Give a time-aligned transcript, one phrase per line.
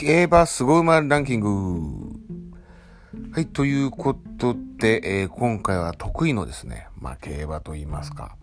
[0.00, 1.50] 競馬すご馬ランキング。
[3.34, 8.34] はい、ということで、えー、今回は得意のですね、まあ、競馬と言いますか、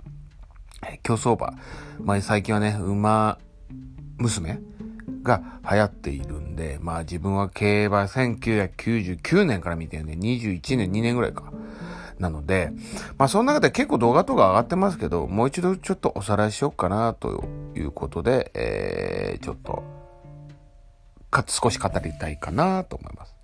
[0.87, 1.53] えー、競走馬。
[1.99, 3.39] まあ、最近はね、馬
[4.19, 4.59] 娘
[5.23, 11.51] が流行っているんで、まあ自分は競馬1999年から見てるんで、21年、2年ぐらいか。
[12.19, 12.71] なので、
[13.17, 17.43] まあその中で結構動画とか上がってますけど、もう一度ちょっとおさらいしようかなと
[17.75, 19.97] いうことで、えー、ちょっと、
[21.29, 23.35] か、少し語りたいかなと思います。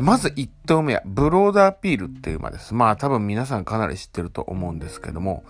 [0.00, 2.74] まず1頭目は、ブローダーピールっていう馬です。
[2.74, 5.44] まあ多分皆さんかなり知ってると思うんですけども、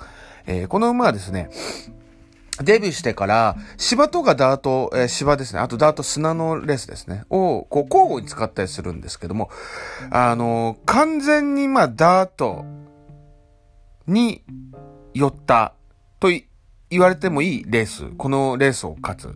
[0.47, 1.51] えー、この馬はですね、
[2.63, 5.61] デビューしてから、芝とかダート、えー、芝ですね。
[5.61, 7.25] あとダート砂のレースですね。
[7.31, 9.51] を、こう、交互に使ったりするんですけども、
[10.11, 12.65] あのー、完全に、まあ、ダート
[14.07, 14.43] に
[15.15, 15.75] 寄った
[16.19, 16.31] と
[16.91, 18.11] 言われてもいいレース。
[18.17, 19.35] このレースを勝つ。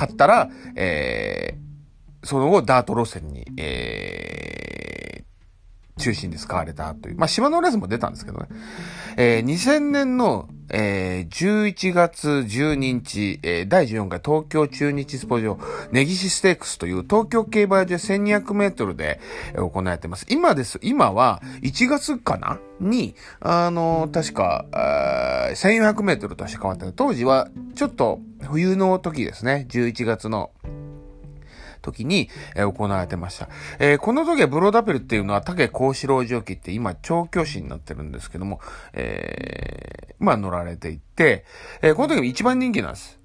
[0.00, 7.18] 勝ったら、えー、その後、ダート路線に、えー、中心で使われたという。
[7.18, 8.48] まあ、島のレースも出たんですけどね。
[9.18, 15.58] えー、2000年の、えー、11月12日、えー、第14回東京中日スポ場、
[15.92, 19.20] ネギシステークスという東京競馬場で1200メートルで
[19.54, 20.26] 行われてます。
[20.28, 20.78] 今です。
[20.82, 22.58] 今は1月かな？
[22.80, 24.64] に、あのー、確か、
[25.54, 29.66] 1400メートルとして変わった当時は、ちょっと冬の時ですね。
[29.68, 30.50] 11月の
[31.80, 33.48] 時に、えー、行われてました。
[33.78, 38.60] えー、この時はブローダペルっていうのは竹幸四郎蒸気って今調教師になってるんですけども、
[38.92, 41.44] えー、まあ乗られていって、
[41.82, 43.18] えー、この時も一番人気なんです。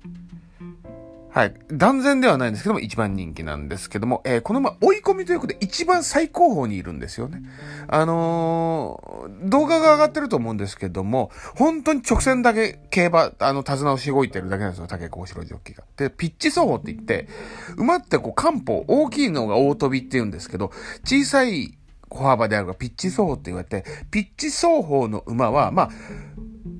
[1.36, 1.54] はい。
[1.68, 7.42] 断然ではないんですけども、一番人気なんですけども、えー、このま追い込みということで一番最高峰にいるんですよね。
[7.90, 15.84] あのー、動画が上がってると思うんですけども、本当に直線だけ競馬、あの、手綱をしごいてるだけなんですよ、竹幸四郎ジョッキが。
[15.98, 17.28] で、ピッチ走法って言って、
[17.76, 20.72] 馬ってこう、漢方、大きいのが大飛びって言うんですけど、
[21.04, 21.78] 小さい
[22.10, 25.90] 歩幅であるがピッチ走法って言われて、ピッチ走法の馬は、まあ、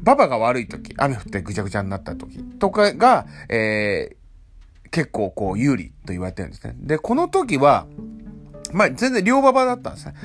[0.04, 4.25] 馬場が悪い時、雨降ってぐちゃぐちゃになった時とかが、えー、
[4.92, 6.76] 結構こう有利と言われてるんですね。
[6.78, 7.88] で、この時は、
[8.74, 10.16] まあ全然両馬場だったんですね。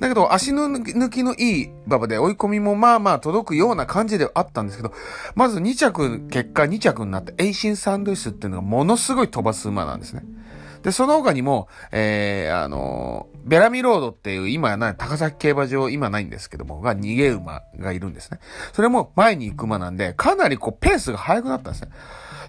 [0.00, 4.92] だけど足の抜きのいい馬場で追い込みもまあまあ届くような感じではあったんですけど、
[5.34, 10.24] まず2着、結果2着になったエイシン・サンドイスっていうのがものすごい飛ばす馬なんですね。
[10.82, 18.38] で、その他にも、えー、あのベラミロードっていう今はない、高崎競馬場今ないんですけども、が逃げ馬がいるんですね。
[18.72, 21.90] それも前に行く馬なんで、かなりこうペースが速くなったんですね。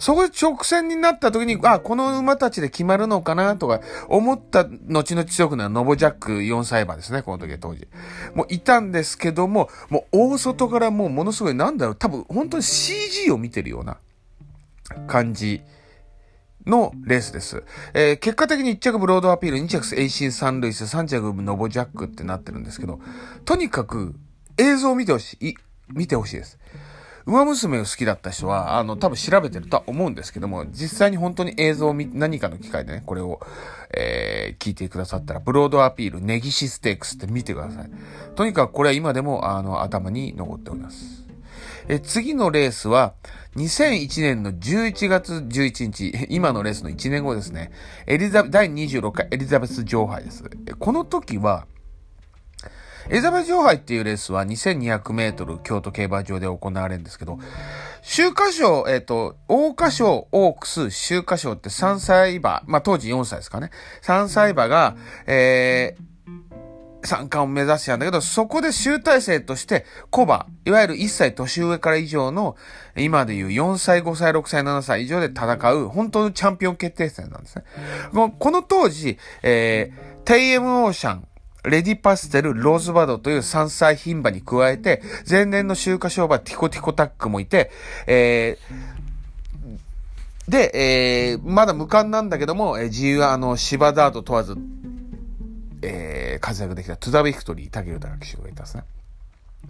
[0.01, 7.87] そこで直線になった時に、あ、この馬たちで決まるのかなとか思った後々強くなるノボジャック4歳馬ですね、この時は当時。
[8.33, 13.97] もういたんですけども、もう大外からもうものすごいなんだろう、多分本当に CG を見てるような
[15.05, 15.61] 感じ。
[16.65, 17.63] のレースです。
[17.95, 22.99] えー、結果的に1着ブロードアピール、2着エイシン・サンルイス、3着ノボジャックってなってるんですけど、
[23.45, 24.13] とにかく
[24.57, 25.55] 映像を見てほしい、
[25.89, 26.59] 見てほしいです。
[27.25, 33.39] 馬娘を好きだった人は、あの、多分調べてるとは思うんですけども、実際に本当に映像を見、何かの機会でね、これを、
[33.93, 37.89] えー、聞いてくださったら、ブロードアピール、ネギシステークスって見てください。
[38.35, 41.21] とにかくこれは今でも、あの、頭に残っております。
[41.87, 43.13] え、次のレースは、
[43.55, 47.71] 2001年の11月11日、 今のレースの1年後ですね。
[48.07, 50.43] エリザ、第26回エリザベス女王杯です。
[50.79, 51.67] この時は、
[53.09, 57.39] エリザベス女杯っていうレースは2200メートル京都競馬場で行われるんですけど、
[58.01, 63.71] 週華賞、えっ、ー、と、大花賞、オークス、週華賞って3歳馬、まあ当時4歳ですかね。
[64.01, 64.95] 3歳馬が、
[65.27, 66.11] えー、
[67.03, 72.55] 参加を目指してたんだけど、そこで集大成として、コバ、いわゆる1歳年上から以上の、
[72.95, 77.63] 今でいう4歳、5歳、6歳、7歳以上で戦う、本当のチャンピオン決定戦なんですね。
[78.11, 81.27] この当時、えー、テイエムオーシャン、
[81.63, 87.69] レディパステル、ローズバドという三歳牝馬に加えて、前年の秋華賞馬ティコティコタックもいて、
[88.07, 94.55] えー、で、えー、まだ無冠なんだけども、えー、自由はあの、芝ダート問わず、
[95.83, 98.83] えー、活躍できたトゥザビクトリー、武豊騎手がいたんですね。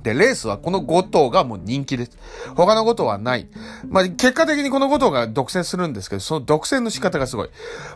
[0.04, 2.18] で、レースはこの5頭がもう人気です。
[2.56, 3.48] 他の5頭はない。
[3.88, 7.50] まあ、結果的にこの5頭が独占するんですけど、その独占の仕方がすごい。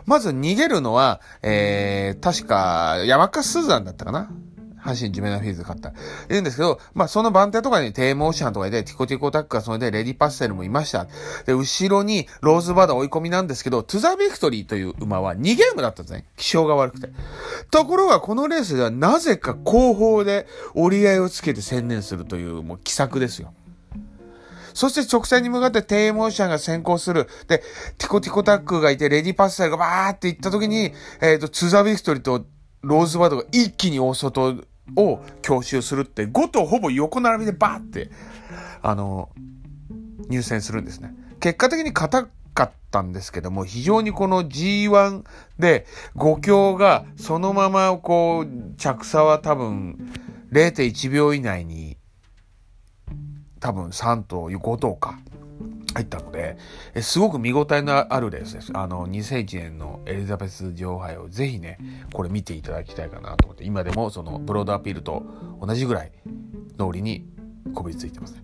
[0.04, 4.30] まず逃げるのは、えー、確か、山下スーザンだったかな？
[4.86, 5.92] 阪神ジメナフィーズ勝った。
[6.28, 11.06] 言うんですけど、まあ、その番手とかにテーモーシャンとかいて、ティコティコタックがそれでレディパッセルもいました。
[11.44, 16.26] で、後ろにローズバダ追い込みなんですけど、トゥザビクトリーという馬は2ゲームだったんですね。
[16.36, 17.08] 気象が悪くて。
[17.70, 23.52] ところが、このレースではなぜか後方で折り合いをつけて専念するという、もう奇策ですよ。
[24.76, 27.26] そして直線に向かって低モーションが先行する。
[27.48, 27.62] で、
[27.96, 30.92] ティコティコタックがいて、レディパスサイがバーって行った時に、
[31.22, 32.44] えっ、ー、と、ツザビクトリーと
[32.82, 34.62] ローズバードが一気に大外
[34.94, 38.10] を強襲するって、5頭ほぼ横並びでバーって、
[38.82, 39.30] あの、
[40.28, 41.14] 入選するんですね。
[41.40, 45.24] 結果的に硬かったんですけども、非常にこの G1
[45.58, 45.86] で
[46.16, 50.12] 5強がそのままこう、着差は多分
[50.52, 51.96] 0.1秒以内に
[53.60, 55.18] 多分3頭、5頭か。
[55.96, 56.58] 入ったので、
[57.00, 58.70] すごく見応えのあるレースです。
[58.74, 61.78] あの、2001年のエリザベス女王杯をぜひね、
[62.12, 65.24] これ見ていただきたいかなと思って、今でもそのブロードアピールと
[65.60, 66.12] 同じぐらい
[66.76, 67.26] 脳裏に
[67.74, 68.42] こびりついてますね。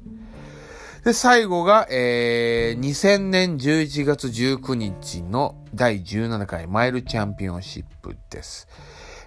[1.05, 8.67] で、最後が、えー、2000年11月19日の第17回マイルチャンピオンシップです。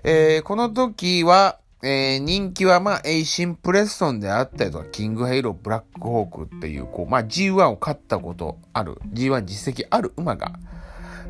[0.03, 10.53] えー、この時は、えー、人気はまあ、エイシンプレストンであったりとか、キングヘイロー、ブラックホークっていう、こう、まあ G1 を勝ったことある、G1 実績ある馬が、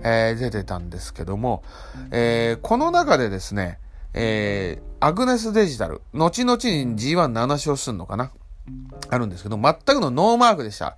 [0.02, 1.62] えー、出てたんですけども、
[2.10, 3.80] えー、この中でですね、
[4.14, 8.32] えー、アグネスデジタル、後々に G17 勝するのかな
[9.10, 10.96] あるんですけど、全くのノーマークでした。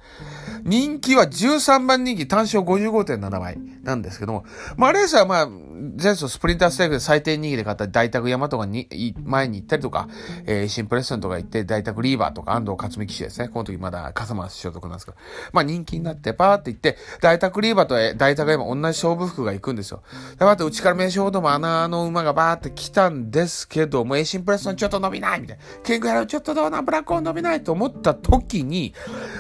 [0.64, 3.58] 人気は13番人気単勝55.7倍
[3.88, 4.46] なんですけども、
[4.76, 10.10] まあレースはまあ、前走スプリンターステークで最低人気で買った大宅山とかに、前に行ったりとか、
[10.46, 13.48] えー、シンプレッソンとか行って大宅リーバーとか安藤克美騎手ですね。
[13.48, 15.18] この時まだ笠松所属なんですけど、
[15.54, 20.04] まあ人気になってパーって行って、大宅リーバーと大宅山同じ勝負服が行くんですよ。
[20.38, 25.64] で、また内から名勝ほども穴の馬がバーって来たんですけども、エシンプレッソンちょっと伸びないみたいな。
[25.84, 28.94] キングヘロちょっとどうな、ブラックオン伸びないと思った時に、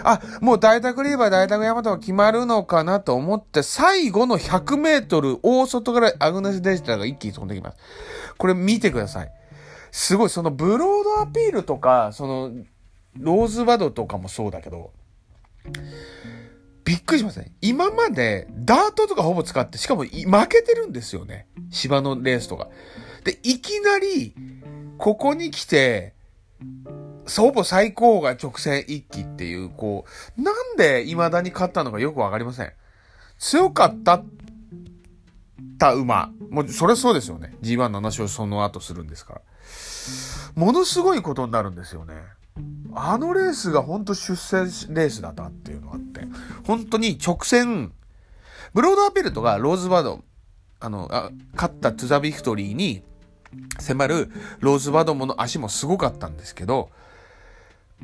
[0.03, 7.77] あ、もう大宅リーバー、大宅山とか決まるのかなと思って、最後の100メートル、大外からアグネス・デジタルが一気に飛んできます。
[8.37, 9.31] これ見てください。
[9.91, 12.51] すごい、そのブロードアピールとか、その、
[13.19, 14.91] ローズバドとかもそうだけど、
[16.83, 17.51] びっくりしますね。
[17.61, 21.47] 今まで、ダートとかほぼ使って、しかも負けてるんですよね。
[21.69, 22.69] 芝のレースとか。
[23.23, 24.33] で、いきなり、
[24.97, 26.13] ここに来て、
[27.35, 30.05] ほぼ最高が直線一気っていう、こ
[30.37, 32.71] う、なんで未だに勝ったのかよくわかりません。
[33.37, 34.23] 強かった
[35.77, 36.31] た馬。
[36.49, 37.55] もう、それそうですよね。
[37.61, 39.41] G17 勝その後するんですから。
[40.55, 42.15] ものすごいことになるんですよね。
[42.95, 46.21] あのレースが本当出戦レースだったっていうのがあって。
[46.65, 47.93] 本当に直線、
[48.73, 50.23] ブロードアピルトがローズバード、
[50.79, 53.03] あの、あ勝ったトゥザビクトリーに
[53.79, 56.89] 迫るローズバードもの足もすごかったんですけど、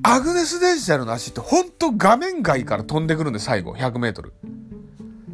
[0.04, 4.34] アグネスデジタルの足って本当画面外から飛んでくるんで最後、100メートル。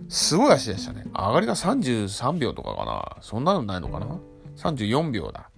[0.10, 1.06] すごい足でしたね。
[1.14, 3.18] 上がりが33秒とかかな。
[3.22, 4.20] そんなのないのかな
[4.58, 5.50] ?34 秒だ。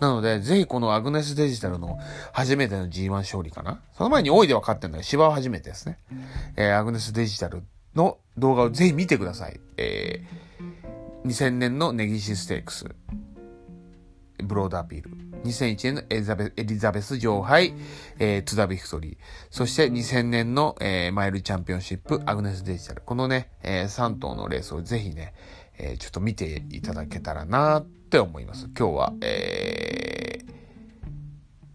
[0.00, 1.96] なので、ぜひこのアグネスデジタルの
[2.32, 3.80] 初めての G1 勝利かな。
[3.96, 5.98] その前に大いでは勝ってんだけど、芝は初めてですね。
[6.56, 7.62] えー、アグネスデジタル
[7.94, 9.60] の動画をぜひ見てください。
[9.76, 12.86] えー、2000年の根岸ステークス。
[14.46, 15.10] ブロードアピール。
[15.44, 17.74] 2001年のエリザベエリザベス女王杯、
[18.18, 19.16] えー、トゥザヴィクトリー。
[19.50, 23.02] そして2000年の、えー、マイルチャンピオンシップ、アグネスデジタル。
[23.04, 25.34] このね、えー、3頭のレースをぜひね、
[25.78, 28.68] えー、ちょっと見ていただけたらなって思います。
[28.78, 30.52] 今日は、えー、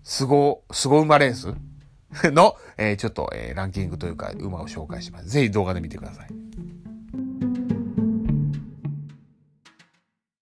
[0.03, 1.53] すご、すご馬レース
[2.31, 5.29] の、えー、ちょっと、えー、ランキングというか、馬を紹介します。
[5.29, 6.46] ぜひ動画で見てください。